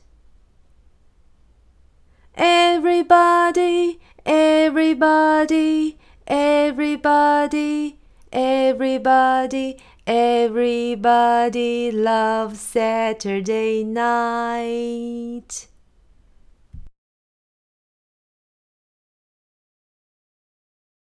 [2.36, 8.00] Everybody, Everybody, everybody,
[8.36, 15.68] everybody, everybody loves Saturday night.